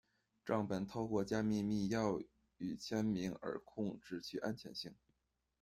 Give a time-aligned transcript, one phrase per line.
[0.43, 2.25] 账本透过加密密钥
[2.57, 4.95] 与签名而控制其安全性。